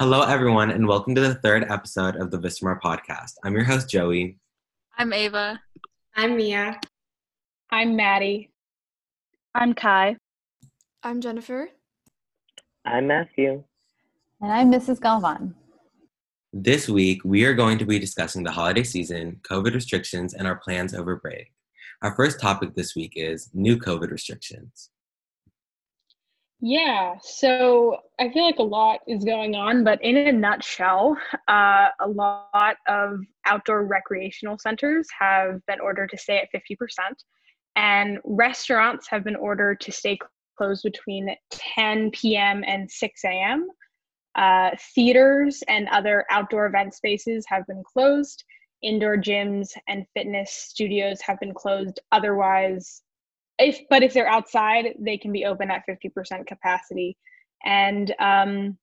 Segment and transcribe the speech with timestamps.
[0.00, 3.34] Hello, everyone, and welcome to the third episode of the Vistamar podcast.
[3.44, 4.38] I'm your host, Joey.
[4.96, 5.60] I'm Ava.
[6.16, 6.80] I'm Mia.
[7.70, 8.50] I'm Maddie.
[9.54, 10.16] I'm Kai.
[11.02, 11.68] I'm Jennifer.
[12.86, 13.62] I'm Matthew.
[14.40, 15.00] And I'm Mrs.
[15.00, 15.54] Galvan.
[16.54, 20.56] This week, we are going to be discussing the holiday season, COVID restrictions, and our
[20.56, 21.52] plans over break.
[22.00, 24.88] Our first topic this week is new COVID restrictions.
[26.62, 31.16] Yeah, so I feel like a lot is going on, but in a nutshell,
[31.48, 36.76] uh, a lot of outdoor recreational centers have been ordered to stay at 50%,
[37.76, 40.18] and restaurants have been ordered to stay
[40.58, 42.62] closed between 10 p.m.
[42.66, 43.66] and 6 a.m.
[44.34, 48.44] Uh, theaters and other outdoor event spaces have been closed.
[48.82, 52.00] Indoor gyms and fitness studios have been closed.
[52.12, 53.00] Otherwise,
[53.60, 57.16] if but if they're outside, they can be open at 50% capacity.
[57.64, 58.78] And um,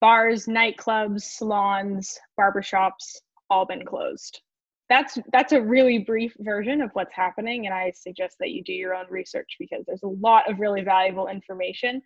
[0.00, 3.16] bars, nightclubs, salons, barbershops,
[3.50, 4.40] all been closed.
[4.88, 8.72] That's that's a really brief version of what's happening, and I suggest that you do
[8.72, 12.02] your own research because there's a lot of really valuable information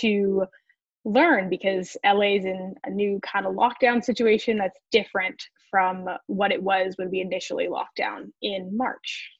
[0.00, 0.44] to
[1.04, 6.52] learn because LA is in a new kind of lockdown situation that's different from what
[6.52, 9.30] it was when we initially locked down in March.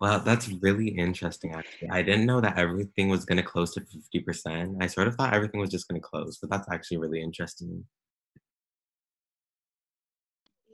[0.00, 1.90] Well, that's really interesting, actually.
[1.90, 4.76] I didn't know that everything was going to close to 50%.
[4.80, 7.84] I sort of thought everything was just going to close, but that's actually really interesting.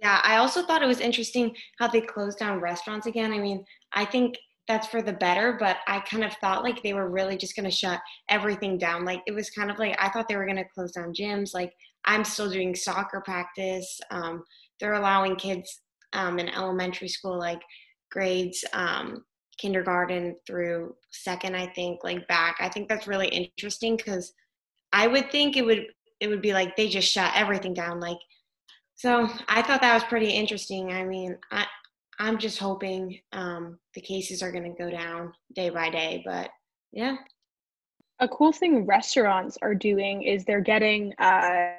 [0.02, 3.32] Yeah, I also thought it was interesting how they closed down restaurants again.
[3.32, 3.64] I mean,
[3.94, 4.36] I think
[4.68, 7.64] that's for the better, but I kind of thought like they were really just going
[7.64, 9.06] to shut everything down.
[9.06, 11.54] Like it was kind of like I thought they were going to close down gyms.
[11.54, 11.72] Like
[12.04, 14.00] I'm still doing soccer practice.
[14.10, 14.44] Um,
[14.80, 15.80] they're allowing kids
[16.12, 17.60] um, in elementary school, like
[18.14, 19.24] grades um,
[19.58, 22.56] kindergarten through second i think like back.
[22.60, 24.32] I think that's really interesting because
[24.92, 25.86] i would think it would
[26.20, 28.18] it would be like they just shut everything down like
[28.94, 30.92] so i thought that was pretty interesting.
[30.92, 31.66] I mean i
[32.18, 36.50] i'm just hoping um, the cases are going to go down day by day but
[36.92, 37.16] yeah.
[38.20, 41.72] A cool thing restaurants are doing is they're getting uh,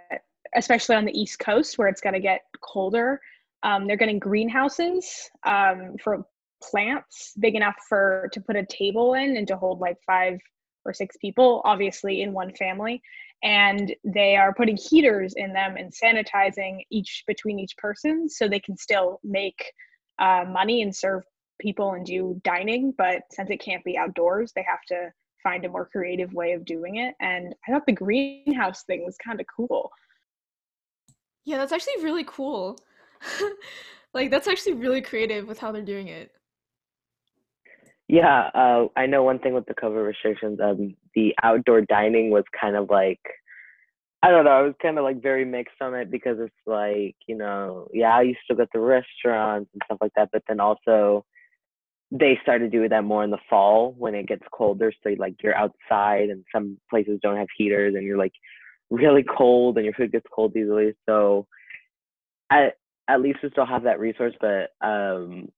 [0.55, 3.21] especially on the east coast where it's going to get colder
[3.65, 6.23] um, they're getting greenhouses um, for
[6.61, 10.39] plants big enough for to put a table in and to hold like five
[10.85, 13.01] or six people, obviously in one family.
[13.43, 18.59] And they are putting heaters in them and sanitizing each between each person so they
[18.59, 19.71] can still make
[20.19, 21.23] uh, money and serve
[21.59, 22.93] people and do dining.
[22.95, 25.11] But since it can't be outdoors, they have to
[25.41, 27.15] find a more creative way of doing it.
[27.19, 29.91] And I thought the greenhouse thing was kind of cool.
[31.45, 32.77] Yeah, that's actually really cool.
[34.13, 36.31] like that's actually really creative with how they're doing it.
[38.07, 40.59] Yeah, uh, I know one thing with the COVID restrictions.
[40.63, 43.19] Um, the outdoor dining was kind of like,
[44.21, 44.51] I don't know.
[44.51, 48.21] I was kind of like very mixed on it because it's like, you know, yeah,
[48.21, 51.25] you still got the restaurants and stuff like that, but then also
[52.11, 54.91] they started doing that more in the fall when it gets colder.
[55.03, 58.33] So like you're outside and some places don't have heaters and you're like
[58.91, 60.93] really cold and your food gets cold easily.
[61.07, 61.47] So
[62.51, 62.75] at
[63.07, 65.49] at least we still have that resource, but um,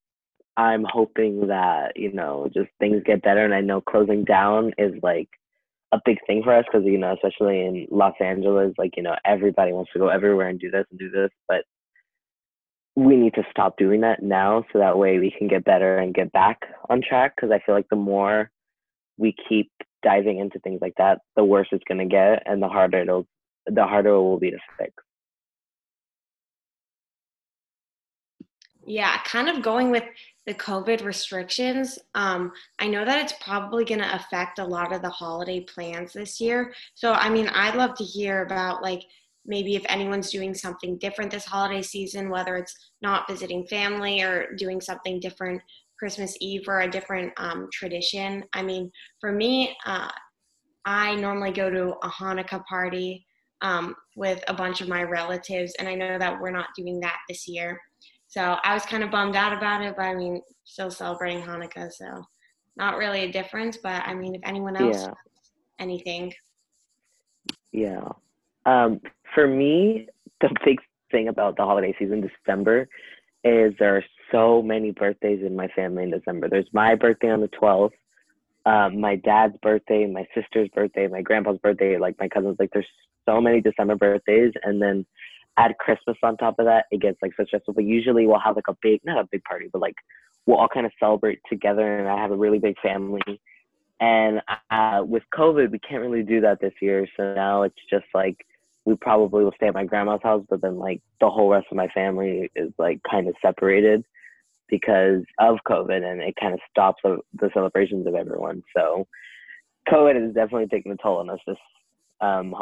[0.58, 3.46] I'm hoping that you know just things get better.
[3.46, 5.30] And I know closing down is like
[5.92, 9.16] a big thing for us because you know especially in Los Angeles, like you know
[9.26, 11.64] everybody wants to go everywhere and do this and do this, but
[12.96, 16.16] we need to stop doing that now so that way we can get better and
[16.16, 18.50] get back on track because I feel like the more
[19.20, 19.72] we keep
[20.04, 23.28] diving into things like that, the worse it's going to get and the harder it'll
[23.68, 24.94] the harder it will be to fix.
[28.88, 30.06] Yeah, kind of going with
[30.46, 32.00] the COVID restrictions.
[32.16, 36.14] Um, I know that it's probably going to affect a lot of the holiday plans
[36.14, 36.74] this year.
[36.96, 39.04] So, I mean, I'd love to hear about like
[39.46, 44.56] maybe if anyone's doing something different this holiday season, whether it's not visiting family or
[44.56, 45.62] doing something different
[46.00, 48.46] Christmas Eve or a different um, tradition.
[48.54, 48.90] I mean,
[49.20, 50.10] for me, uh,
[50.86, 53.26] I normally go to a Hanukkah party
[53.62, 57.18] um, with a bunch of my relatives, and I know that we're not doing that
[57.28, 57.78] this year.
[58.28, 61.92] So I was kind of bummed out about it, but I mean, still celebrating Hanukkah,
[61.92, 62.26] so
[62.76, 63.78] not really a difference.
[63.78, 65.14] But I mean, if anyone else yeah.
[65.80, 66.34] anything.
[67.72, 68.08] Yeah.
[68.66, 69.00] Um,
[69.34, 70.08] for me,
[70.42, 70.80] the big
[71.10, 72.90] thing about the holiday season, December,
[73.44, 76.50] is there are so many birthdays in my family in December.
[76.50, 77.92] There's my birthday on the 12th,
[78.68, 82.58] um, my dad's birthday, my sister's birthday, my grandpa's birthday, like my cousins.
[82.60, 82.88] Like there's
[83.26, 85.06] so many December birthdays, and then
[85.58, 87.74] add Christmas on top of that, it gets like so stressful.
[87.74, 89.96] But usually we'll have like a big, not a big party, but like
[90.46, 91.98] we'll all kind of celebrate together.
[91.98, 93.42] And I have a really big family.
[94.00, 97.08] And uh, with COVID, we can't really do that this year.
[97.18, 98.38] So now it's just like
[98.86, 101.78] we probably will stay at my grandma's house, but then like the whole rest of
[101.78, 104.06] my family is like kind of separated
[104.70, 108.64] because of COVID, and it kind of stops the celebrations of everyone.
[108.76, 109.08] So
[109.90, 111.58] COVID is definitely taking a toll on us this
[112.22, 112.54] um,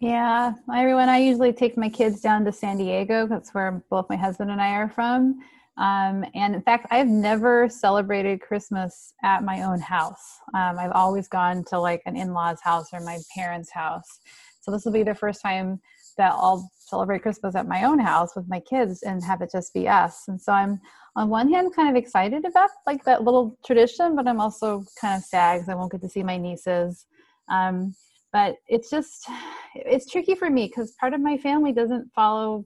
[0.00, 1.08] yeah, everyone.
[1.08, 3.26] I usually take my kids down to San Diego.
[3.26, 5.40] That's where both my husband and I are from.
[5.76, 10.38] Um, and in fact, I've never celebrated Christmas at my own house.
[10.54, 14.20] Um, I've always gone to like an in law's house or my parents' house.
[14.60, 15.80] So this will be the first time
[16.16, 19.72] that I'll celebrate Christmas at my own house with my kids and have it just
[19.72, 20.24] be us.
[20.26, 20.80] And so I'm
[21.14, 25.16] on one hand kind of excited about like that little tradition, but I'm also kind
[25.16, 27.06] of sad because I won't get to see my nieces.
[27.48, 27.94] Um,
[28.32, 29.26] but it's just
[29.74, 32.64] it's tricky for me because part of my family doesn't follow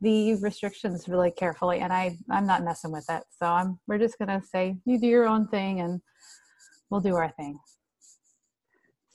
[0.00, 3.22] the restrictions really carefully and i i'm not messing with it.
[3.38, 6.00] So i'm we're just gonna say you do your own thing and
[6.90, 7.58] we'll do our thing.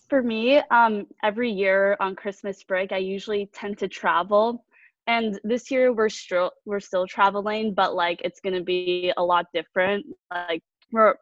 [0.09, 4.63] For me um every year on christmas break i usually tend to travel
[5.07, 9.47] and this year we're still we're still traveling but like it's gonna be a lot
[9.53, 10.62] different like
[10.92, 11.15] we're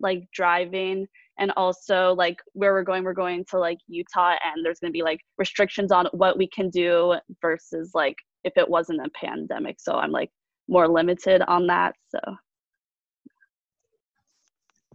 [0.00, 1.06] like driving
[1.38, 4.96] and also like where we're going we're going to like utah and there's going to
[4.96, 9.76] be like restrictions on what we can do versus like if it wasn't a pandemic.
[9.78, 10.30] So i'm like
[10.68, 12.20] more limited on that so.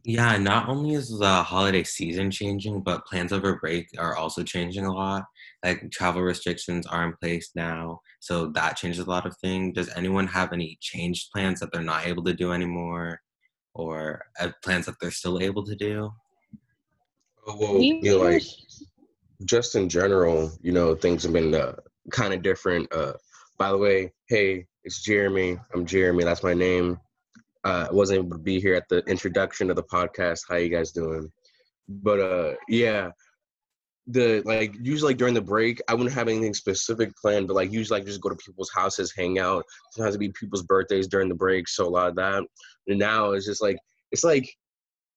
[0.06, 4.86] Yeah not only is the holiday season changing but plans over break are also changing
[4.86, 5.24] a lot.
[5.64, 9.90] Like travel restrictions are in place now so that changes a lot of things does
[9.96, 13.20] anyone have any changed plans that they're not able to do anymore
[13.76, 16.12] or uh, plans that they're still able to do
[17.46, 18.44] Oh, well, you know, like
[19.46, 21.76] just in general, you know, things have been uh,
[22.12, 22.92] kind of different.
[22.94, 23.14] Uh,
[23.58, 25.58] by the way, hey, it's Jeremy.
[25.74, 26.24] I'm Jeremy.
[26.24, 27.00] That's my name.
[27.64, 30.42] Uh, I wasn't able to be here at the introduction of the podcast.
[30.50, 31.32] How you guys doing?
[31.88, 33.12] But uh, yeah,
[34.08, 37.48] the like usually like during the break, I wouldn't have anything specific planned.
[37.48, 39.66] But like usually, like just go to people's houses, hang out.
[39.92, 42.44] Sometimes it be people's birthdays during the break, so a lot of that.
[42.88, 43.78] And now it's just like
[44.12, 44.50] it's like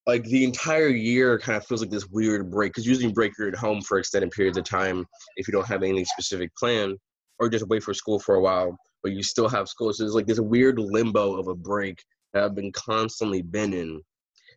[0.07, 3.33] like the entire year kind of feels like this weird break because usually you break
[3.37, 5.05] you're at home for extended periods of time
[5.35, 6.97] if you don't have anything specific planned
[7.39, 10.13] or just wait for school for a while but you still have school so it's
[10.13, 12.01] like this weird limbo of a break
[12.33, 14.01] that i've been constantly been in.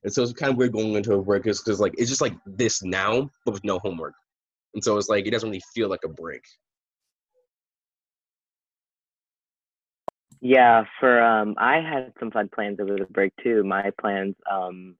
[0.03, 2.35] And so it's kind of weird going into a break because like it's just like
[2.47, 4.15] this now but with no homework.
[4.75, 6.43] And so it's like it doesn't really feel like a break.
[10.41, 13.63] Yeah for um i had some fun plans over the break too.
[13.63, 14.97] My plans um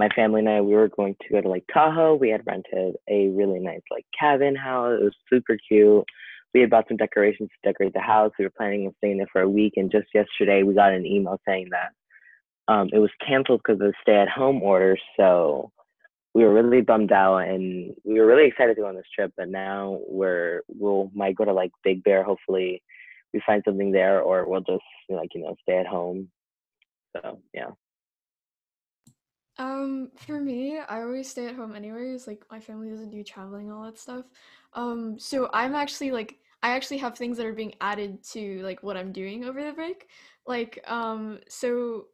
[0.00, 2.14] my family and I, we were going to go to like Tahoe.
[2.14, 4.98] We had rented a really nice like cabin house.
[4.98, 6.04] It was super cute.
[6.54, 8.32] We had bought some decorations to decorate the house.
[8.38, 9.74] We were planning on staying there for a week.
[9.76, 13.88] And just yesterday, we got an email saying that um, it was canceled because of
[13.88, 14.96] the stay-at-home order.
[15.18, 15.70] So
[16.32, 19.32] we were really bummed out, and we were really excited to go on this trip.
[19.36, 22.24] But now we're we'll might go to like Big Bear.
[22.24, 22.82] Hopefully,
[23.34, 26.30] we find something there, or we'll just like you know stay at home.
[27.14, 27.70] So yeah.
[29.60, 32.26] Um, for me, I always stay at home anyways.
[32.26, 34.24] Like my family doesn't do traveling all that stuff.
[34.72, 38.82] Um, so I'm actually like I actually have things that are being added to like
[38.82, 40.08] what I'm doing over the break.
[40.46, 42.06] Like um so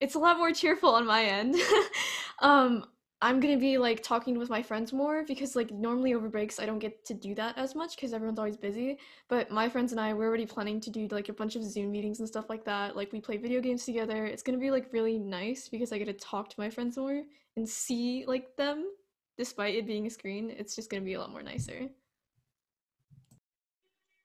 [0.00, 1.56] it's a lot more cheerful on my end.
[2.38, 2.84] um
[3.24, 6.66] I'm gonna be like talking with my friends more because like normally over breaks I
[6.66, 8.98] don't get to do that as much because everyone's always busy.
[9.30, 11.90] But my friends and I we're already planning to do like a bunch of Zoom
[11.90, 12.96] meetings and stuff like that.
[12.96, 14.26] Like we play video games together.
[14.26, 17.22] It's gonna be like really nice because I get to talk to my friends more
[17.56, 18.90] and see like them
[19.38, 20.50] despite it being a screen.
[20.50, 21.88] It's just gonna be a lot more nicer.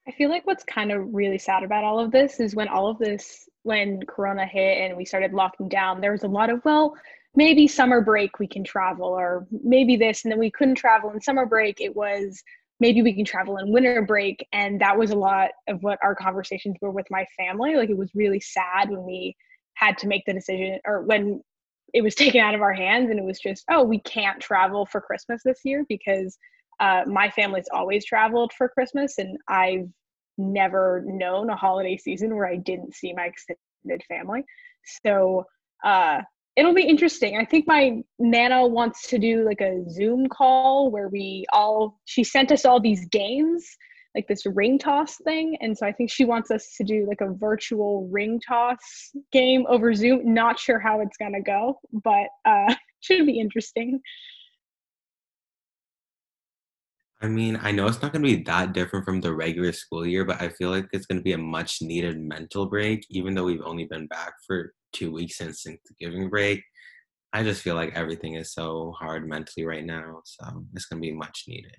[0.06, 2.90] I feel like what's kind of really sad about all of this is when all
[2.90, 6.62] of this, when Corona hit and we started locking down, there was a lot of,
[6.66, 6.94] well,
[7.34, 11.20] maybe summer break we can travel or maybe this and then we couldn't travel in
[11.20, 11.80] summer break.
[11.80, 12.42] It was
[12.80, 14.46] maybe we can travel in winter break.
[14.52, 17.76] And that was a lot of what our conversations were with my family.
[17.76, 19.36] Like it was really sad when we
[19.74, 21.42] had to make the decision or when
[21.92, 24.84] it was taken out of our hands and it was just oh we can't travel
[24.84, 26.36] for christmas this year because
[26.80, 29.88] uh, my family's always traveled for christmas and i've
[30.38, 34.44] never known a holiday season where i didn't see my extended family.
[35.02, 35.46] So
[35.84, 36.22] uh,
[36.60, 37.38] it'll be interesting.
[37.38, 42.22] I think my nana wants to do like a Zoom call where we all she
[42.22, 43.66] sent us all these games,
[44.14, 45.56] like this ring toss thing.
[45.62, 48.76] And so I think she wants us to do like a virtual ring toss
[49.32, 50.34] game over Zoom.
[50.34, 54.00] Not sure how it's gonna go, but uh it should be interesting.
[57.22, 60.06] I mean, I know it's not going to be that different from the regular school
[60.06, 63.34] year, but I feel like it's going to be a much needed mental break, even
[63.34, 66.62] though we've only been back for two weeks since Thanksgiving break.
[67.32, 71.08] I just feel like everything is so hard mentally right now, so it's going to
[71.08, 71.76] be much needed.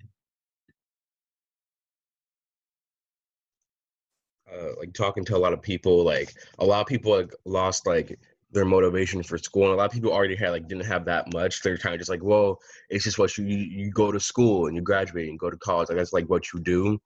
[4.50, 7.86] Uh, like talking to a lot of people, like a lot of people like lost
[7.86, 8.18] like
[8.52, 9.64] their motivation for school.
[9.64, 11.62] And a lot of people already had like didn't have that much.
[11.62, 12.58] They're kind of just like, well,
[12.90, 15.88] it's just what you you go to school and you graduate and go to college.
[15.88, 16.98] Like that's like what you do.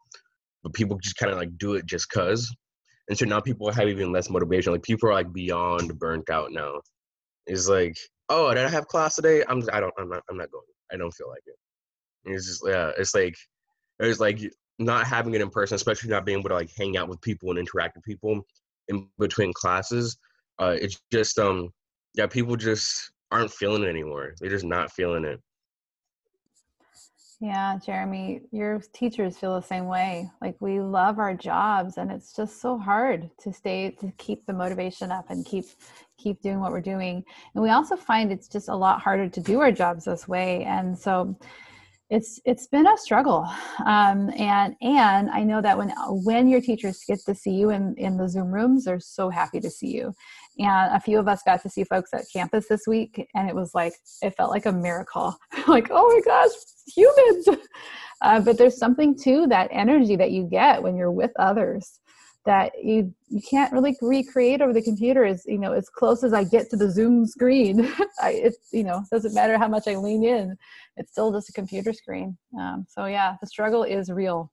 [0.63, 2.53] But people just kind of like do it just cause.
[3.09, 4.73] And so now people have even less motivation.
[4.73, 6.81] Like people are like beyond burnt out now.
[7.47, 7.97] It's like,
[8.29, 9.45] oh, did I have class today?
[9.49, 10.65] I'm I don't I'm not I'm not going.
[10.93, 11.55] I don't feel like it.
[12.25, 13.37] It's just yeah, it's like
[14.01, 14.41] it's like
[14.79, 17.51] not having it in person, especially not being able to like hang out with people
[17.51, 18.43] and interact with people
[18.89, 20.17] in between classes
[20.59, 21.71] uh, it's just um
[22.15, 24.33] yeah, people just aren't feeling it anymore.
[24.41, 25.41] They're just not feeling it.
[27.41, 30.31] Yeah, Jeremy, your teachers feel the same way.
[30.41, 34.55] Like we love our jobs and it's just so hard to stay to keep the
[34.55, 35.67] motivation up and keep
[36.17, 37.23] keep doing what we're doing.
[37.55, 40.65] And we also find it's just a lot harder to do our jobs this way.
[40.65, 41.37] And so
[42.11, 43.45] it's it's been a struggle
[43.85, 45.93] um, and and i know that when
[46.25, 49.59] when your teachers get to see you in in the zoom rooms they're so happy
[49.59, 50.15] to see you
[50.59, 53.55] and a few of us got to see folks at campus this week and it
[53.55, 55.37] was like it felt like a miracle.
[55.69, 56.53] Like oh my gosh
[56.95, 57.49] humans!
[58.23, 62.01] Uh, but there's something to that energy that you get when you're with others
[62.47, 66.33] that you you can't really recreate over the computer is you know as close as
[66.33, 69.97] i get to the zoom screen I, it's you know doesn't matter how much i
[69.97, 70.57] lean in
[70.97, 72.39] it's still just a computer screen.
[72.59, 74.51] Um, so yeah the struggle is real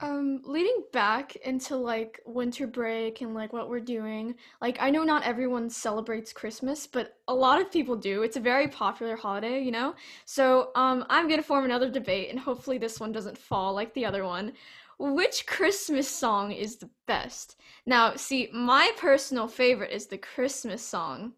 [0.00, 5.02] um, leading back into like winter break and like what we're doing, like I know
[5.04, 8.22] not everyone celebrates Christmas, but a lot of people do.
[8.22, 9.94] It's a very popular holiday, you know?
[10.24, 14.06] So, um, I'm gonna form another debate and hopefully this one doesn't fall like the
[14.06, 14.52] other one.
[14.98, 17.56] Which Christmas song is the best?
[17.86, 21.32] Now, see, my personal favorite is the Christmas song.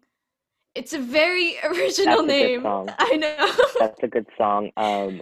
[0.75, 2.61] It's a very original That's a name.
[2.61, 2.89] good song.
[2.99, 3.51] I know.
[3.79, 4.71] That's a good song.
[4.77, 5.21] Um,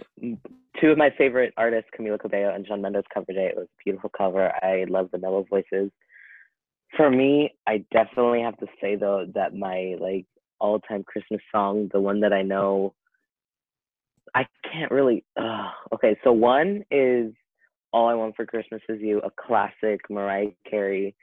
[0.80, 3.52] two of my favorite artists, Camila Cabello and Shawn Mendes, covered it.
[3.52, 4.52] It was a beautiful cover.
[4.62, 5.90] I love the mellow voices.
[6.96, 10.26] For me, I definitely have to say though that my like
[10.60, 12.94] all-time Christmas song, the one that I know,
[14.34, 15.24] I can't really.
[15.92, 17.32] Okay, so one is
[17.92, 21.14] "All I Want for Christmas Is You," a classic Mariah Carey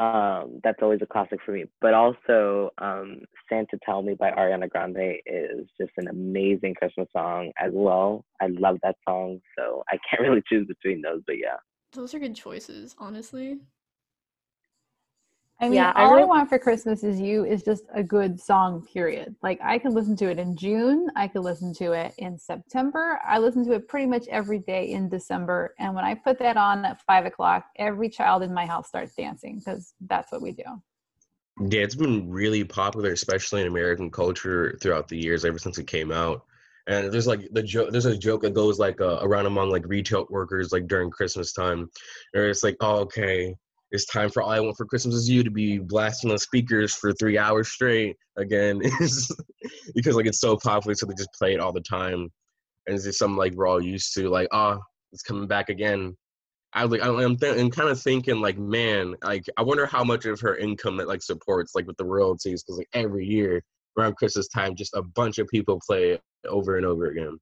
[0.00, 1.66] um, that's always a classic for me.
[1.82, 7.52] But also, um, Santa Tell Me by Ariana Grande is just an amazing Christmas song
[7.58, 8.24] as well.
[8.40, 11.56] I love that song, so I can't really choose between those, but yeah.
[11.92, 13.58] Those are good choices, honestly.
[15.60, 18.40] I mean, Yeah, all I really- want for Christmas is you is just a good
[18.40, 19.36] song, period.
[19.42, 23.20] Like I could listen to it in June, I could listen to it in September.
[23.26, 25.74] I listen to it pretty much every day in December.
[25.78, 29.14] And when I put that on at five o'clock, every child in my house starts
[29.14, 30.64] dancing because that's what we do.
[31.60, 35.86] Yeah, it's been really popular, especially in American culture throughout the years, ever since it
[35.86, 36.42] came out.
[36.86, 37.90] And there's like the joke.
[37.90, 41.52] There's a joke that goes like uh, around among like retail workers, like during Christmas
[41.52, 41.90] time,
[42.32, 43.54] where it's like, oh, okay,
[43.92, 46.94] it's time for all I want for Christmas is you to be blasting on speakers
[46.94, 48.78] for three hours straight again,
[49.94, 52.28] because like it's so popular, so they just play it all the time,
[52.86, 54.28] and it's just something like we're all used to.
[54.28, 54.78] Like, oh,
[55.12, 56.16] it's coming back again.
[56.72, 60.24] I like, I'm, th- I'm kind of thinking like, man, like I wonder how much
[60.24, 63.60] of her income that like supports like with the royalties because like every year
[63.98, 67.38] around Christmas time, just a bunch of people play it over and over again.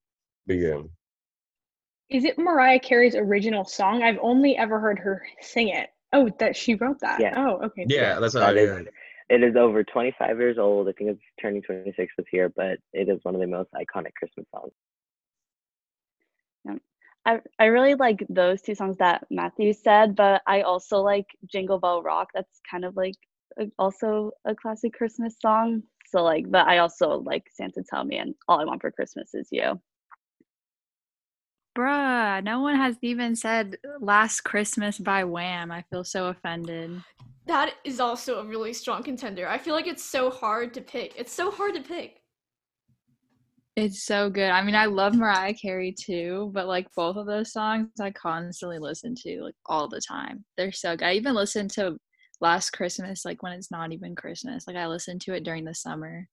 [0.47, 0.81] But yeah,
[2.09, 4.03] Is it Mariah Carey's original song?
[4.03, 5.91] I've only ever heard her sing it.
[6.13, 7.21] Oh, that she wrote that.
[7.21, 7.35] Yeah.
[7.37, 7.85] Oh, okay.
[7.89, 8.41] yeah, that's how.
[8.41, 8.79] That Yeah.
[8.81, 8.87] is,
[9.31, 10.89] it is over 25 years old.
[10.89, 14.15] I think it's turning 26 this year, but it is one of the most iconic
[14.15, 14.73] Christmas songs.
[17.29, 21.79] I, I really like those two songs that Matthew said, but I also like Jingle
[21.79, 22.29] Bell Rock.
[22.33, 23.17] That's kind of like
[23.59, 25.83] a, also a classic Christmas song.
[26.07, 29.35] So like, but I also like Santa Tell Me and All I Want for Christmas
[29.35, 29.79] Is You.
[31.79, 35.71] Bruh, no one has even said Last Christmas by Wham.
[35.71, 37.01] I feel so offended.
[37.47, 39.47] That is also a really strong contender.
[39.49, 41.15] I feel like it's so hard to pick.
[41.17, 42.21] It's so hard to pick.
[43.77, 44.51] It's so good.
[44.51, 48.81] I mean, I love Mariah Carey too, but like both of those songs I constantly
[48.81, 50.45] listen to like all the time.
[50.57, 51.07] They're so good.
[51.07, 51.97] I even listen to
[52.41, 54.67] Last Christmas like when it's not even Christmas.
[54.67, 56.27] Like I listen to it during the summer.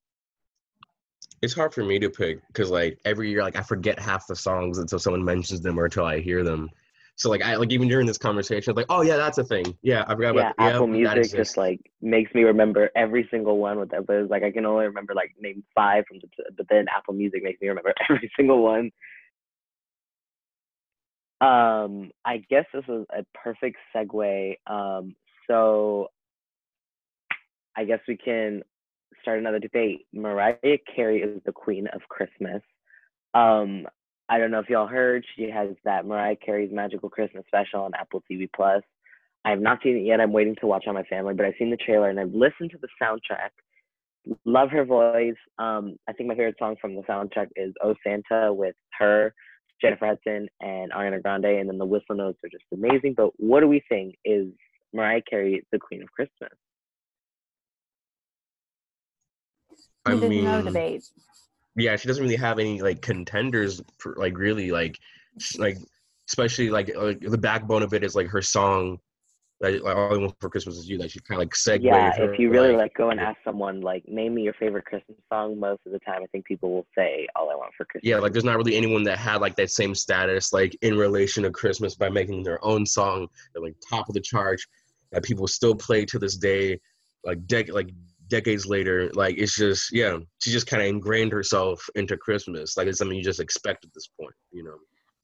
[1.46, 4.34] It's hard for me to pick because like every year, like I forget half the
[4.34, 6.68] songs until someone mentions them or until I hear them.
[7.14, 9.78] So like I like even during this conversation, like, oh yeah, that's a thing.
[9.80, 13.58] Yeah, I forgot Yeah, about Apple that Music just like makes me remember every single
[13.58, 14.06] one with that.
[14.06, 17.14] But it's like I can only remember like name five from the, but then Apple
[17.14, 18.90] Music makes me remember every single one.
[21.40, 24.56] Um, I guess this is a perfect segue.
[24.66, 25.14] Um,
[25.48, 26.08] so
[27.76, 28.62] I guess we can
[29.26, 30.06] start another debate.
[30.12, 32.62] Mariah Carey is the queen of Christmas.
[33.34, 33.84] Um,
[34.28, 37.90] I don't know if y'all heard, she has that Mariah Carey's Magical Christmas special on
[37.98, 38.84] Apple TV Plus.
[39.44, 40.20] I have not seen it yet.
[40.20, 42.70] I'm waiting to watch on my family, but I've seen the trailer and I've listened
[42.70, 43.50] to the soundtrack.
[44.44, 45.34] Love her voice.
[45.58, 49.34] Um, I think my favorite song from the soundtrack is "Oh Santa" with her,
[49.80, 53.14] Jennifer Hudson, and Ariana Grande, and then the whistle notes are just amazing.
[53.16, 54.14] But what do we think?
[54.24, 54.46] Is
[54.92, 56.56] Mariah Carey the queen of Christmas?
[60.06, 61.04] I We didn't know mean, debate.
[61.76, 64.98] yeah, she doesn't really have any like contenders for like really like
[65.58, 65.76] like
[66.28, 68.98] especially like like the backbone of it is like her song
[69.60, 71.84] like, like all I want for Christmas is you that she kind of like segued
[71.84, 74.84] Yeah, her, if you really like go and ask someone like name me your favorite
[74.84, 77.84] Christmas song, most of the time I think people will say "All I Want for
[77.86, 80.96] Christmas." yeah like there's not really anyone that had like that same status like in
[80.96, 84.60] relation to Christmas by making their own song at like top of the chart
[85.12, 86.78] that people still play to this day
[87.24, 87.90] like dec- like
[88.28, 92.86] decades later like it's just yeah she just kind of ingrained herself into Christmas like
[92.86, 94.76] it's something you just expect at this point you know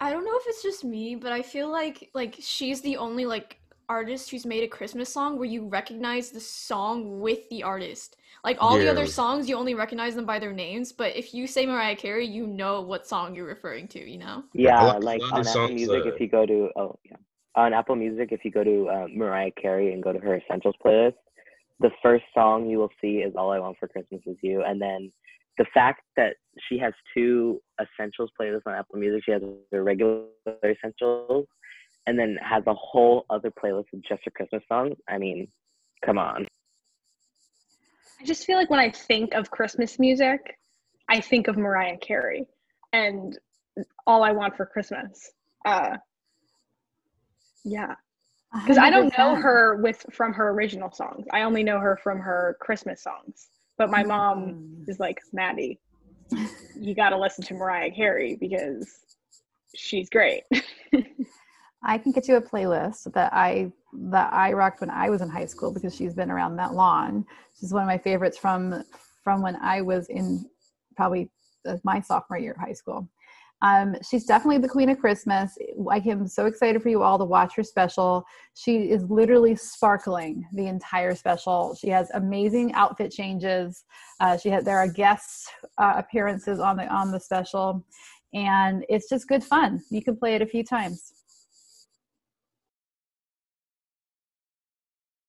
[0.03, 3.25] I don't know if it's just me, but I feel like like she's the only
[3.25, 8.17] like artist who's made a Christmas song where you recognize the song with the artist.
[8.43, 11.47] Like all the other songs, you only recognize them by their names, but if you
[11.47, 14.43] say Mariah Carey, you know what song you're referring to, you know?
[14.53, 17.17] Yeah, lot- like on Apple songs, Music, uh, if you go to oh yeah,
[17.55, 20.75] on Apple Music, if you go to uh, Mariah Carey and go to her Essentials
[20.85, 21.15] playlist,
[21.83, 24.81] the first song you will see is "All I Want for Christmas Is You," and
[24.81, 25.13] then
[25.59, 26.37] the fact that
[26.69, 30.25] she has two Essentials playlists on Apple Music, she has her regular
[30.65, 31.47] Essentials,
[32.07, 34.97] and then has a whole other playlist of just her Christmas songs.
[35.09, 35.49] I mean,
[36.05, 36.47] come on.
[38.21, 40.59] I just feel like when I think of Christmas music,
[41.09, 42.47] I think of Mariah Carey
[42.93, 43.39] and
[44.07, 45.33] all I want for Christmas.
[45.65, 45.97] Uh,
[47.65, 47.95] yeah,
[48.53, 51.27] because I don't know her with from her original songs.
[51.33, 53.49] I only know her from her Christmas songs.
[53.79, 54.89] But my mom Mm.
[54.89, 55.81] is like, Maddie,
[56.75, 59.01] you got to listen to Mariah Carey because
[59.75, 60.45] she's great.
[61.85, 65.29] I can get you a playlist that I that I rocked when I was in
[65.29, 67.27] high school because she's been around that long.
[67.59, 68.85] She's one of my favorites from
[69.25, 70.45] from when I was in
[70.97, 71.31] probably
[71.67, 73.09] uh, my sophomore year of high school.
[73.63, 75.57] Um, she's definitely the queen of Christmas.
[75.89, 78.25] I am so excited for you all to watch her special.
[78.55, 81.77] She is literally sparkling the entire special.
[81.81, 83.85] She has amazing outfit changes.
[84.19, 85.49] Uh, she had there are guest
[85.79, 87.85] uh, appearances on the on the special,
[88.35, 89.81] and it's just good fun.
[89.91, 91.13] You can play it a few times.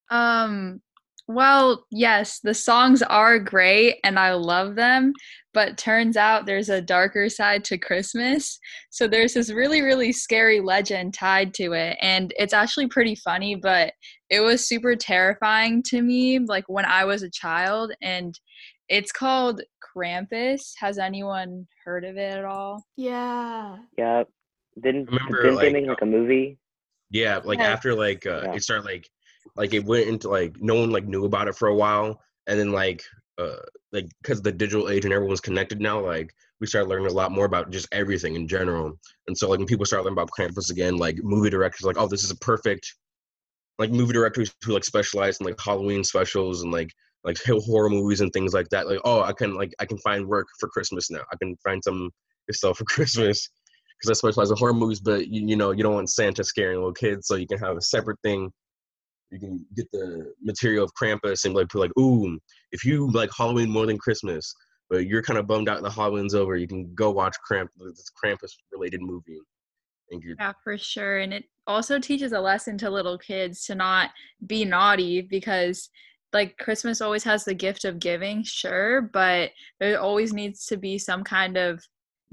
[0.09, 0.81] Um,
[1.27, 5.13] well, yes, the songs are great and I love them,
[5.53, 8.59] but turns out there's a darker side to Christmas.
[8.89, 11.97] So there's this really, really scary legend tied to it.
[12.01, 13.93] And it's actually pretty funny, but
[14.29, 17.93] it was super terrifying to me, like when I was a child.
[18.01, 18.37] And
[18.89, 19.61] it's called
[19.95, 20.73] Krampus.
[20.79, 22.83] Has anyone heard of it at all?
[22.97, 23.77] Yeah.
[23.97, 24.23] Yeah,
[24.81, 26.57] didn't Remember, didn't they like, make like a movie?
[27.11, 27.71] Yeah, like Yeah.
[27.71, 28.53] after like uh, Yeah.
[28.55, 29.09] it started like
[29.55, 32.59] like it went into like no one like knew about it for a while, and
[32.59, 33.03] then like
[33.37, 33.57] uh
[33.91, 37.31] like because the digital age and everyone's connected now, like we started learning a lot
[37.31, 38.97] more about just everything in general.
[39.27, 42.07] And so like when people start learning about Krampus again, like movie directors like, oh,
[42.07, 42.93] this is a perfect
[43.79, 46.91] like movie directors who like specialize in like Halloween specials and like
[47.23, 48.87] like horror movies and things like that.
[48.87, 51.21] Like, oh, I can like I can find work for Christmas now.
[51.31, 52.11] I can find some
[52.51, 53.49] stuff for Christmas
[53.99, 54.99] because I specialize in horror movies.
[54.99, 57.77] But you, you know, you don't want Santa scaring little kids, so you can have
[57.77, 58.51] a separate thing.
[59.33, 62.39] You can get the material of Krampus and like put like, ooh,
[62.71, 64.53] if you like Halloween more than Christmas,
[64.89, 68.11] but you're kind of bummed out the Halloween's over, you can go watch Kramp this
[68.23, 69.39] Krampus related movie.
[70.39, 71.19] Yeah, for sure.
[71.19, 74.11] And it also teaches a lesson to little kids to not
[74.45, 75.89] be naughty because
[76.33, 80.97] like Christmas always has the gift of giving, sure, but there always needs to be
[80.97, 81.83] some kind of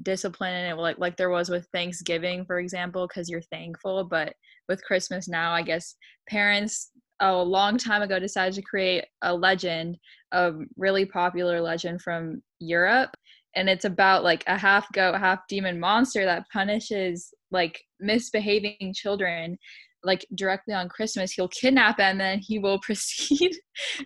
[0.02, 4.34] discipline in it like like there was with Thanksgiving, for example, because you're thankful, but
[4.68, 5.94] with Christmas now, I guess
[6.28, 9.98] parents a long time ago decided to create a legend,
[10.32, 13.10] a really popular legend from Europe
[13.54, 19.58] and it's about like a half goat half demon monster that punishes like misbehaving children
[20.02, 21.32] like directly on christmas.
[21.32, 23.52] He'll kidnap them and then he will proceed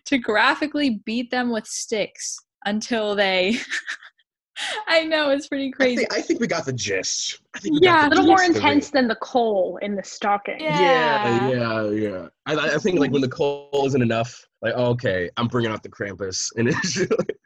[0.07, 3.59] to graphically beat them with sticks until they
[4.89, 7.41] i know it's pretty I crazy think, I think we got the gist.
[7.55, 8.59] I think Yeah, got a little more gist of it.
[8.59, 10.61] intense than the coal in the stocking.
[10.61, 12.29] Yeah, yeah, yeah.
[12.47, 15.83] I, I think like when the coal isn't enough, like oh, okay, I'm bringing out
[15.83, 17.37] the Krampus, and it's just like,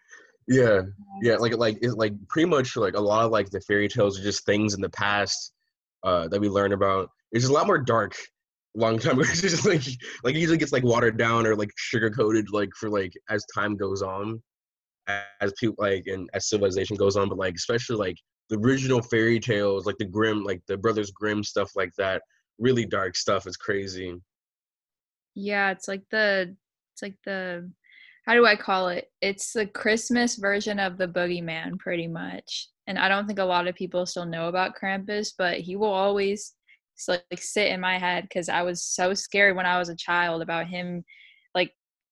[0.47, 0.83] yeah,
[1.23, 4.19] yeah, like like it's like pretty much like a lot of like the fairy tales
[4.19, 5.53] are just things in the past
[6.05, 7.11] uh, that we learn about.
[7.33, 8.15] It's just a lot more dark.
[8.75, 9.83] Long time ago, it's just like
[10.25, 13.45] like it usually gets like watered down or like sugar coated like for like as
[13.55, 14.41] time goes on,
[15.09, 17.29] as people like and as civilization goes on.
[17.29, 18.17] But like especially like
[18.51, 22.23] the original fairy tales, like the Grimm, like the Brothers Grimm stuff like that.
[22.59, 23.47] Really dark stuff.
[23.47, 24.15] It's crazy.
[25.35, 26.57] Yeah, it's like the
[26.95, 27.71] it's like the
[28.27, 29.11] how do I call it?
[29.23, 32.69] It's the Christmas version of the boogeyman, pretty much.
[32.87, 35.93] And I don't think a lot of people still know about Krampus, but he will
[35.93, 36.55] always
[37.07, 40.43] like sit in my head because I was so scared when I was a child
[40.43, 41.05] about him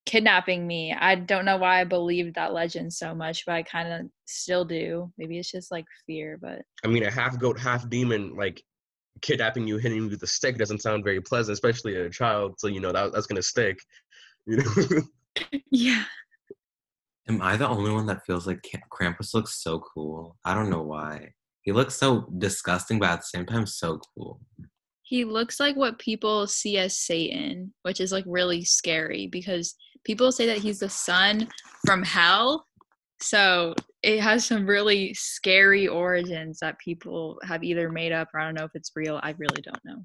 [0.07, 0.95] kidnapping me.
[0.99, 4.65] I don't know why I believed that legend so much, but I kind of still
[4.65, 5.13] do.
[5.19, 8.63] Maybe it's just like fear, but I mean, a half goat, half demon, like
[9.21, 12.55] kidnapping you, hitting you with a stick doesn't sound very pleasant, especially a child.
[12.59, 13.79] So you know that that's gonna stick.
[14.47, 15.03] You know.
[15.71, 16.05] yeah.
[17.29, 20.37] Am I the only one that feels like Krampus looks so cool?
[20.45, 21.33] I don't know why.
[21.63, 24.41] He looks so disgusting, but at the same time, so cool.
[25.07, 30.33] He looks like what people see as Satan, which is like really scary because people
[30.33, 31.47] say that he's the son
[31.87, 32.67] from hell.
[33.21, 38.47] So it has some really scary origins that people have either made up or I
[38.47, 39.21] don't know if it's real.
[39.23, 40.03] I really don't know.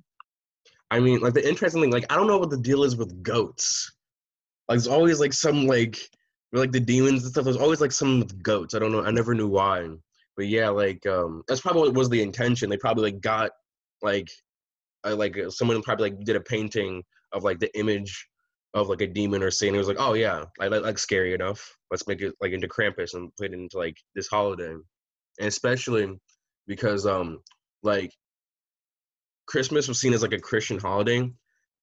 [0.91, 3.23] I mean, like the interesting thing, like I don't know what the deal is with
[3.23, 3.91] goats.
[4.69, 5.97] Like there's always like some like
[6.53, 7.45] like the demons and stuff.
[7.45, 8.75] There's always like some with goats.
[8.75, 9.03] I don't know.
[9.03, 9.87] I never knew why.
[10.37, 12.69] But yeah, like um that's probably what was the intention.
[12.69, 13.49] They probably like got
[14.03, 14.29] like
[15.05, 18.27] uh, like uh, someone probably like did a painting of like the image
[18.73, 19.75] of like a demon or Satan.
[19.75, 21.75] It was like, oh yeah, I like, like scary enough.
[21.89, 26.17] Let's make it like into Krampus and put it into like this holiday, and especially
[26.67, 27.39] because um
[27.83, 28.13] like
[29.47, 31.29] Christmas was seen as like a Christian holiday,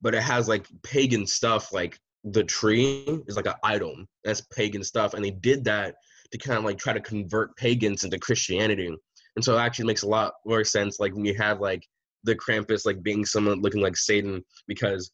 [0.00, 4.04] but it has like pagan stuff like the tree is like an idol.
[4.24, 5.96] That's pagan stuff, and they did that
[6.32, 8.94] to kind of like try to convert pagans into Christianity.
[9.36, 11.86] And so it actually makes a lot more sense, like when you have like
[12.24, 15.10] the Krampus like being someone looking like Satan, because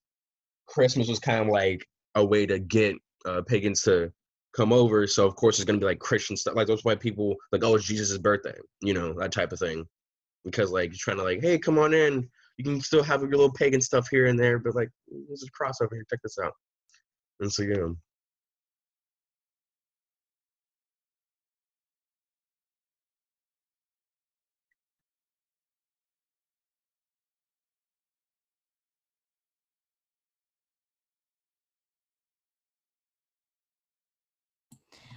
[0.67, 4.12] Christmas was kind of like a way to get uh, pagans to
[4.57, 5.07] come over.
[5.07, 6.55] So of course it's gonna be like Christian stuff.
[6.55, 9.85] Like that's why people like, oh, it's Jesus' birthday, you know, that type of thing.
[10.45, 12.29] Because like you're trying to like, hey, come on in.
[12.59, 14.88] You can still have your little pagan stuff here and there, but like,
[15.27, 16.05] there's a cross over here.
[16.09, 16.53] Check this out.
[17.40, 17.88] And so yeah.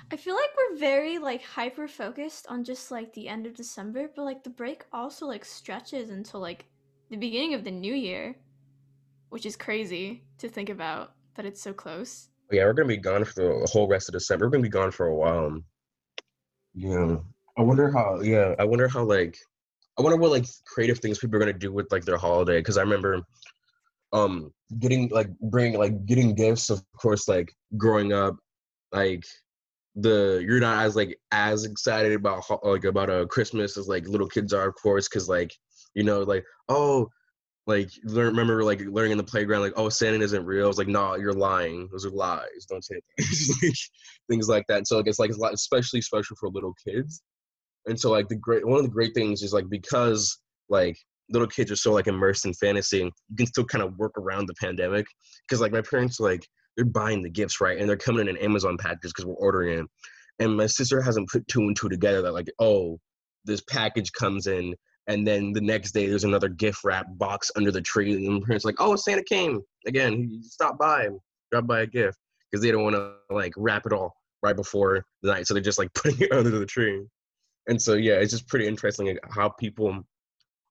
[0.10, 4.10] I feel like we're very like hyper focused on just like the end of December,
[4.16, 6.66] but like the break also like stretches until like
[7.10, 8.38] the beginning of the new year,
[9.30, 12.30] which is crazy to think about that it's so close.
[12.52, 14.46] Yeah, we're gonna be gone for the whole rest of December.
[14.46, 15.60] We're gonna be gone for a while.
[16.74, 17.18] Yeah,
[17.58, 18.22] I wonder how.
[18.22, 19.38] Yeah, I wonder how like,
[20.00, 22.60] I wonder what like creative things people are gonna do with like their holiday.
[22.60, 23.22] Because I remember,
[24.14, 26.70] um, getting like bringing like getting gifts.
[26.70, 28.38] Of course, like growing up,
[28.94, 29.26] like
[29.98, 34.28] the you're not as like as excited about like about a Christmas as like little
[34.28, 35.54] kids are, of course, because like
[35.96, 37.10] you know like oh
[37.66, 40.70] like learn remember like learning in the playground like oh Santa isn't real.
[40.70, 41.90] It's like no, nah, you're lying.
[41.92, 42.66] Those are lies.
[42.70, 42.96] Don't say
[44.30, 44.88] things like that.
[44.88, 47.22] So like it's like it's especially special for little kids.
[47.88, 50.38] And so like the great one of the great things is like because
[50.70, 50.98] like
[51.30, 54.46] little kids are so like immersed in fantasy, you can still kind of work around
[54.46, 55.08] the pandemic.
[55.48, 56.48] Because like my parents like
[56.78, 57.78] they're buying the gifts, right?
[57.78, 59.86] And they're coming in an Amazon package because we're ordering it.
[60.40, 63.00] And my sister hasn't put two and two together that like, oh,
[63.44, 64.76] this package comes in
[65.08, 68.46] and then the next day there's another gift wrap box under the tree and my
[68.46, 70.30] parents like, oh, Santa came again.
[70.30, 71.08] He stopped by,
[71.52, 72.20] dropped by a gift
[72.52, 75.64] because they don't want to like wrap it all right before the night, so they're
[75.64, 77.04] just like putting it under the tree.
[77.68, 80.04] And so yeah, it's just pretty interesting how people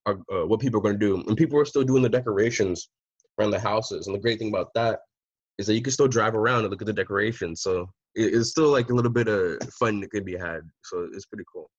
[0.05, 2.89] are, uh, what people are going to do, and people are still doing the decorations
[3.39, 4.07] around the houses.
[4.07, 4.99] And the great thing about that
[5.57, 7.61] is that you can still drive around and look at the decorations.
[7.61, 10.61] So it's still like a little bit of fun that can be had.
[10.83, 11.69] So it's pretty cool.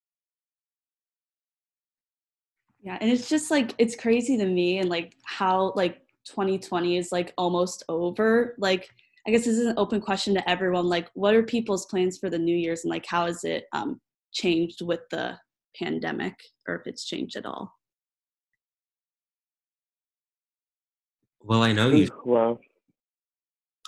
[2.80, 7.10] Yeah, and it's just like it's crazy to me and like how like 2020 is
[7.10, 8.54] like almost over.
[8.58, 8.88] Like
[9.26, 10.88] I guess this is an open question to everyone.
[10.88, 14.00] Like, what are people's plans for the New Year's, and like how has it um,
[14.32, 15.38] changed with the
[15.78, 16.34] pandemic,
[16.66, 17.74] or if it's changed at all?
[21.40, 22.08] Well, I know you.
[22.24, 22.58] Well,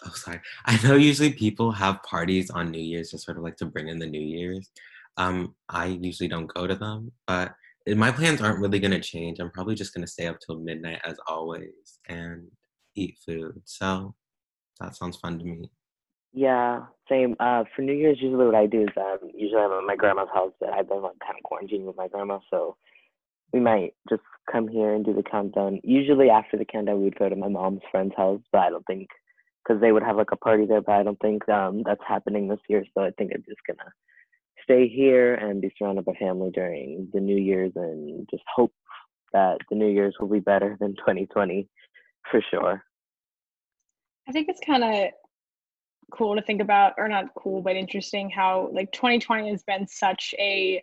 [0.04, 0.40] oh sorry.
[0.66, 3.88] I know usually people have parties on new year's just sort of like to bring
[3.88, 4.70] in the new year's.
[5.16, 7.52] Um i usually don't go to them but
[7.86, 9.40] my plans aren't really going to change.
[9.40, 12.46] I'm probably just going to stay up till midnight as always and
[12.94, 13.60] eat food.
[13.64, 14.14] So
[14.80, 15.70] that sounds fun to me.
[16.32, 17.34] Yeah same.
[17.40, 20.28] Uh for new year's usually what i do is um usually i'm at my grandma's
[20.32, 22.76] house but i've been like kind of quarantining with my grandma so
[23.52, 25.80] we might just come here and do the countdown.
[25.82, 28.86] Usually after the countdown, we would go to my mom's friend's house, but I don't
[28.86, 29.08] think
[29.62, 30.80] because they would have like a party there.
[30.80, 32.84] But I don't think um, that's happening this year.
[32.94, 33.90] So I think I'm just gonna
[34.62, 38.72] stay here and be surrounded by family during the New Year's and just hope
[39.32, 41.68] that the New Year's will be better than 2020
[42.30, 42.84] for sure.
[44.28, 45.10] I think it's kind of
[46.12, 50.34] cool to think about, or not cool, but interesting how like 2020 has been such
[50.38, 50.82] a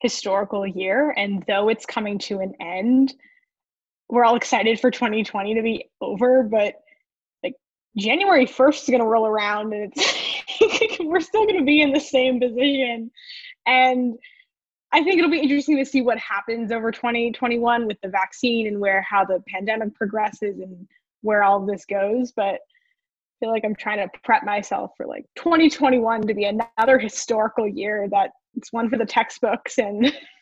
[0.00, 1.14] historical year.
[1.16, 3.14] And though it's coming to an end,
[4.08, 6.74] we're all excited for 2020 to be over, but
[7.96, 11.92] January 1st is going to roll around and it's we're still going to be in
[11.92, 13.10] the same position.
[13.66, 14.16] And
[14.92, 18.80] I think it'll be interesting to see what happens over 2021 with the vaccine and
[18.80, 20.86] where how the pandemic progresses and
[21.22, 22.32] where all of this goes.
[22.32, 22.58] But I
[23.40, 28.08] feel like I'm trying to prep myself for like 2021 to be another historical year
[28.10, 30.12] that it's one for the textbooks and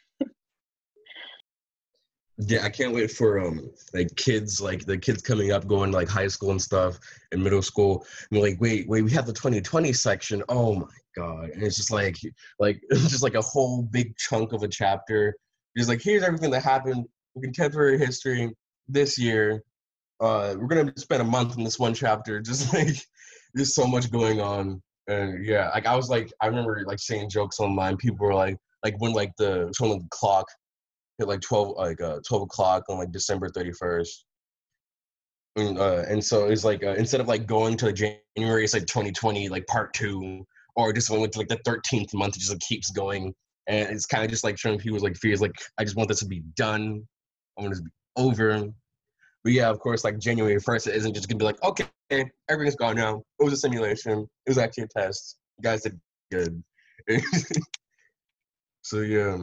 [2.39, 6.09] yeah i can't wait for um like kids like the kids coming up going like
[6.09, 6.99] high school and stuff
[7.35, 8.07] and middle school.
[8.31, 10.43] And like wait wait we have the 2020 section.
[10.49, 11.51] Oh my god.
[11.51, 12.17] And it's just like
[12.59, 15.37] like it's just like a whole big chunk of a chapter.
[15.77, 17.05] Just like here's everything that happened
[17.37, 18.55] in contemporary history
[18.89, 19.63] this year.
[20.21, 22.41] Uh we're gonna spend a month in this one chapter.
[22.51, 22.97] Just like
[23.53, 24.81] there's so much going on.
[25.07, 27.97] And yeah like i was like i remember like saying jokes online.
[27.97, 30.47] People were like like when like the when the clock
[31.19, 34.09] hit like 12 like uh 12 o'clock on like december 31st
[35.57, 38.87] and, uh, and so it's like uh, instead of like going to january it's like
[38.87, 40.45] 2020 like part two
[40.77, 43.35] or just went to like the 13th month it just like keeps going.
[43.67, 46.21] And it's kind of just like showing people's like fears like i just want this
[46.21, 47.03] to be done.
[47.59, 48.67] I want this to be over.
[49.43, 51.89] But yeah of course like january 1st it isn't just gonna be like okay
[52.49, 53.23] everything's gone now.
[53.39, 54.27] It was a simulation.
[54.47, 55.37] It was actually a test.
[55.59, 55.99] You guys did
[56.31, 56.63] good
[58.85, 59.39] So yeah,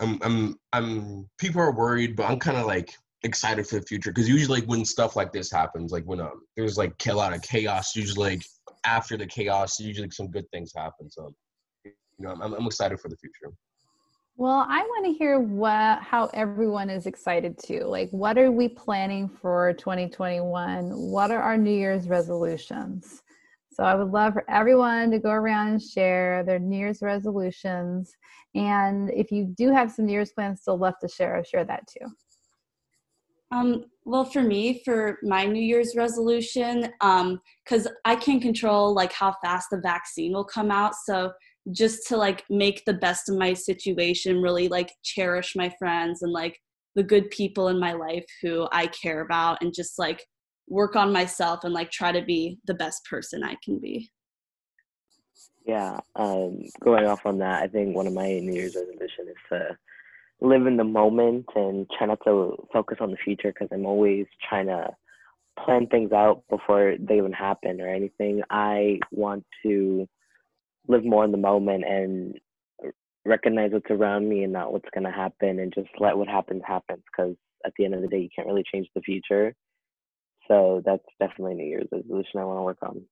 [0.00, 4.10] I'm I'm I'm people are worried, but I'm kind of like excited for the future
[4.10, 7.32] because usually like when stuff like this happens, like when um there's like a lot
[7.32, 8.42] of chaos, usually like
[8.84, 11.08] after the chaos, usually some good things happen.
[11.08, 11.32] So
[11.84, 13.54] you know, I'm I'm excited for the future.
[14.36, 17.84] Well, I want to hear what how everyone is excited to.
[17.84, 20.90] Like what are we planning for 2021?
[20.90, 23.22] What are our New Year's resolutions?
[23.72, 28.12] So I would love for everyone to go around and share their New Year's resolutions.
[28.54, 31.86] And if you do have some New Year's plans still left to share, share that
[31.86, 32.06] too.
[33.52, 39.12] Um, well, for me, for my New Year's resolution, because um, I can't control like
[39.12, 40.94] how fast the vaccine will come out.
[41.04, 41.32] So
[41.72, 46.32] just to like make the best of my situation, really like cherish my friends and
[46.32, 46.58] like
[46.94, 50.24] the good people in my life who I care about, and just like
[50.70, 54.10] work on myself and like try to be the best person I can be.
[55.66, 59.36] Yeah, um, going off on that, I think one of my New Year's resolution is
[59.50, 59.76] to
[60.40, 64.26] live in the moment and try not to focus on the future because I'm always
[64.48, 64.88] trying to
[65.62, 68.42] plan things out before they even happen or anything.
[68.48, 70.08] I want to
[70.88, 72.38] live more in the moment and
[73.26, 76.62] recognize what's around me and not what's going to happen and just let what happens
[76.66, 79.54] happen because at the end of the day you can't really change the future
[80.50, 83.02] so that's definitely New Year's resolution I want to work on.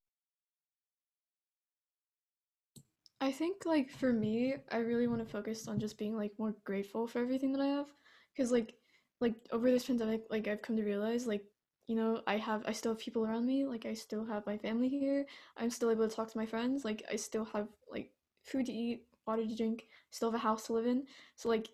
[3.20, 6.54] I think like for me, I really want to focus on just being like more
[6.64, 7.86] grateful for everything that I have
[8.34, 8.74] because like
[9.20, 11.44] like over this pandemic like I've come to realize like
[11.88, 14.58] you know, I have I still have people around me, like I still have my
[14.58, 15.26] family here.
[15.56, 18.12] I'm still able to talk to my friends, like I still have like
[18.44, 21.04] food to eat, water to drink, still have a house to live in.
[21.36, 21.68] So like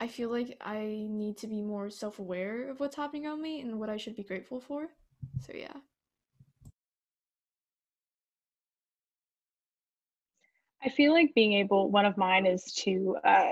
[0.00, 3.60] I feel like I need to be more self aware of what's happening around me
[3.60, 4.88] and what I should be grateful for.
[5.40, 5.72] So, yeah.
[10.82, 13.50] I feel like being able, one of mine is to uh,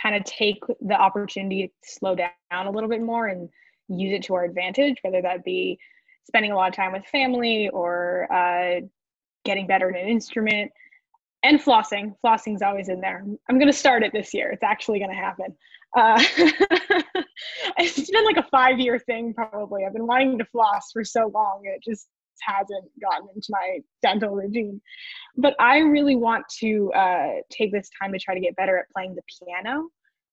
[0.00, 3.50] kind of take the opportunity to slow down a little bit more and
[3.88, 5.78] use it to our advantage, whether that be
[6.26, 8.80] spending a lot of time with family or uh,
[9.44, 10.70] getting better at an instrument
[11.42, 12.14] and flossing.
[12.24, 13.24] Flossing's always in there.
[13.48, 14.50] I'm going to start it this year.
[14.50, 15.56] It's actually going to happen.
[15.96, 16.22] Uh,
[17.78, 19.84] it's been like a five year thing, probably.
[19.84, 21.62] I've been wanting to floss for so long.
[21.64, 22.08] It just
[22.40, 24.80] hasn't gotten into my dental routine.
[25.36, 28.90] But I really want to uh, take this time to try to get better at
[28.94, 29.88] playing the piano.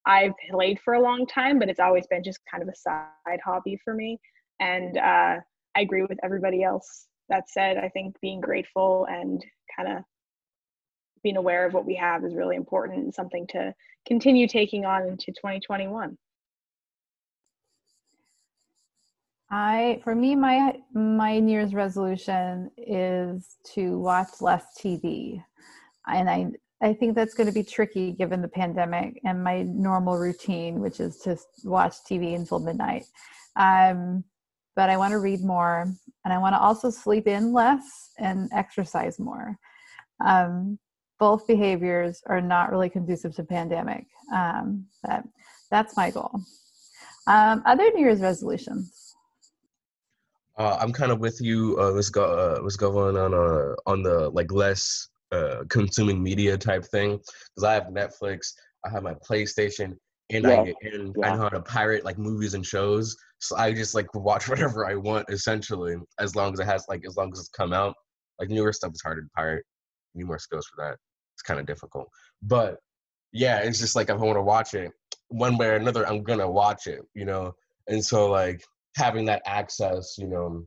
[0.08, 3.40] I've played for a long time, but it's always been just kind of a side
[3.44, 4.20] hobby for me.
[4.60, 5.38] And uh,
[5.76, 9.44] I agree with everybody else that said, I think being grateful and
[9.76, 10.04] kind of
[11.26, 13.74] being aware of what we have is really important and something to
[14.08, 16.16] continue taking on into 2021
[19.50, 25.44] i for me my my new year's resolution is to watch less tv
[26.08, 26.46] and i
[26.84, 31.00] I think that's going to be tricky given the pandemic and my normal routine, which
[31.00, 33.06] is to watch TV until midnight.
[33.56, 34.26] Um,
[34.76, 35.88] but I want to read more
[36.26, 39.58] and I want to also sleep in less and exercise more.
[40.24, 40.78] Um,
[41.20, 44.06] both behaviors are not really conducive to pandemic.
[44.34, 45.24] Um, but
[45.72, 46.32] that's my goal.
[47.28, 49.16] Um, other New Year's resolutions.
[50.58, 51.78] Uh, I'm kind of with you.
[51.80, 52.24] Uh, let's go.
[52.24, 57.64] Uh, let's on on uh, on the like less uh, consuming media type thing because
[57.64, 58.54] I have Netflix,
[58.86, 59.98] I have my PlayStation,
[60.30, 60.62] and yeah.
[60.62, 61.34] I and yeah.
[61.34, 63.18] I know how to pirate like movies and shows.
[63.40, 67.04] So I just like watch whatever I want essentially, as long as it has like
[67.06, 67.96] as long as it's come out.
[68.40, 69.66] Like newer stuff is harder to pirate.
[70.14, 70.98] need more skills for that.
[71.36, 72.10] It's kind of difficult.
[72.42, 72.80] But
[73.32, 74.92] yeah, it's just like if I want to watch it
[75.28, 77.54] one way or another, I'm gonna watch it, you know.
[77.88, 78.64] And so like
[78.96, 80.66] having that access, you know,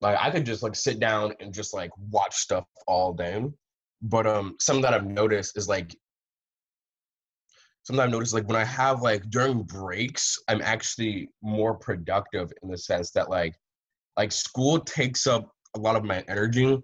[0.00, 3.44] like I could just like sit down and just like watch stuff all day.
[4.02, 5.96] But um something that I've noticed is like
[7.84, 12.70] something I've noticed like when I have like during breaks, I'm actually more productive in
[12.70, 13.54] the sense that like
[14.16, 16.82] like school takes up a lot of my energy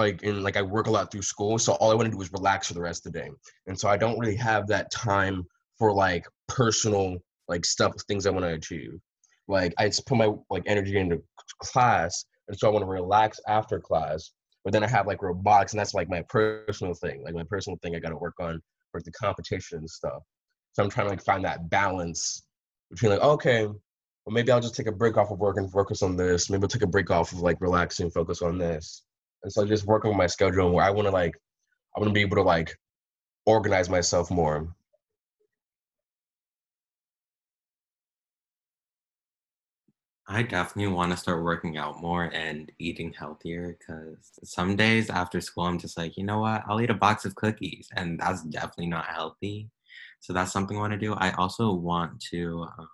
[0.00, 2.22] like and like I work a lot through school, so all I want to do
[2.22, 3.30] is relax for the rest of the day.
[3.66, 5.44] And so I don't really have that time
[5.78, 8.92] for like personal like stuff, things I want to achieve.
[9.46, 11.22] Like I just put my like energy into
[11.62, 14.30] class, and so I want to relax after class.
[14.64, 17.78] But then I have like robotics, and that's like my personal thing, like my personal
[17.82, 18.58] thing I got to work on
[18.92, 20.22] for the competition and stuff.
[20.72, 22.42] So I'm trying to like find that balance
[22.90, 23.76] between like okay, well
[24.30, 26.48] maybe I'll just take a break off of work and focus on this.
[26.48, 29.02] Maybe I'll take a break off of like relaxing, focus on this
[29.42, 31.34] and so just working on my schedule where I want to like
[31.96, 32.76] I want to be able to like
[33.46, 34.74] organize myself more.
[40.28, 45.40] I definitely want to start working out more and eating healthier because some days after
[45.40, 46.62] school, I'm just like, you know what?
[46.68, 49.70] I'll eat a box of cookies, and that's definitely not healthy.
[50.20, 51.14] So that's something I want to do.
[51.14, 52.88] I also want to um,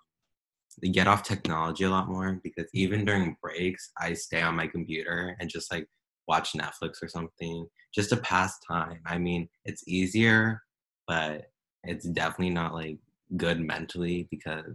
[0.91, 5.35] get off technology a lot more because even during breaks, I stay on my computer
[5.39, 5.87] and just like
[6.27, 8.99] watch Netflix or something just to pass time.
[9.05, 10.61] I mean, it's easier,
[11.07, 11.49] but
[11.83, 12.97] it's definitely not like
[13.35, 14.65] good mentally because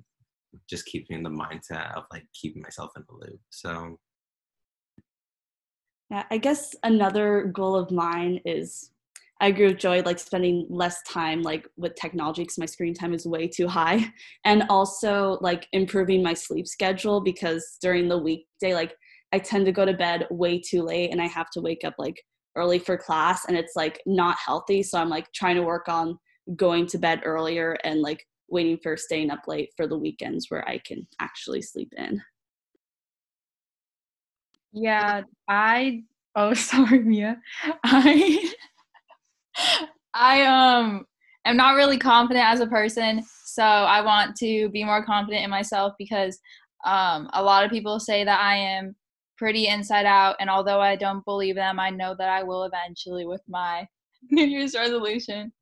[0.52, 3.40] it just keeps me in the mindset of like keeping myself in the loop.
[3.50, 3.98] So
[6.10, 8.90] yeah, I guess another goal of mine is
[9.40, 13.12] I agree with Joy, like spending less time like with technology because my screen time
[13.12, 14.12] is way too high.
[14.44, 18.94] And also like improving my sleep schedule because during the weekday, like
[19.32, 21.94] I tend to go to bed way too late and I have to wake up
[21.98, 22.22] like
[22.56, 24.82] early for class and it's like not healthy.
[24.82, 26.18] So I'm like trying to work on
[26.56, 30.68] going to bed earlier and like waiting for staying up late for the weekends where
[30.68, 32.20] I can actually sleep in.
[34.72, 36.02] Yeah, I
[36.34, 37.40] oh sorry Mia.
[37.84, 38.52] I
[40.14, 41.04] I um
[41.44, 45.50] am not really confident as a person, so I want to be more confident in
[45.50, 46.38] myself because
[46.84, 48.96] um a lot of people say that I am
[49.36, 50.36] pretty inside out.
[50.40, 53.86] And although I don't believe them, I know that I will eventually with my
[54.30, 55.52] New Year's resolution.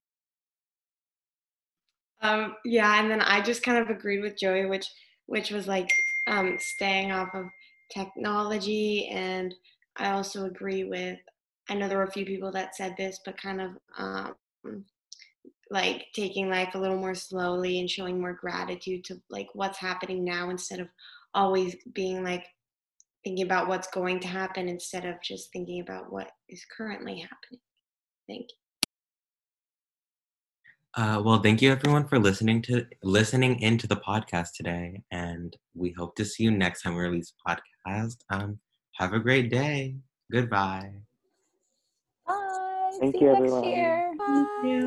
[2.23, 4.87] Um, yeah, and then I just kind of agreed with Joey, which
[5.27, 5.89] which was like
[6.27, 7.47] um, staying off of
[7.91, 9.55] technology, and
[9.97, 11.19] I also agree with.
[11.69, 14.85] I know there were a few people that said this, but kind of um,
[15.71, 20.25] like taking life a little more slowly and showing more gratitude to like what's happening
[20.25, 20.89] now instead of
[21.33, 22.45] always being like
[23.25, 27.61] thinking about what's going to happen instead of just thinking about what is currently happening.
[28.29, 28.57] Thank you.
[30.97, 35.95] Uh, well, thank you everyone for listening to listening into the podcast today, and we
[35.97, 38.17] hope to see you next time we release a podcast.
[38.31, 38.59] Um,
[38.95, 39.95] have a great day.
[40.33, 40.91] Goodbye.
[42.27, 42.91] Bye.
[42.99, 43.61] Thank see you, you everyone.
[43.61, 44.13] next year.
[44.19, 44.71] Thank you.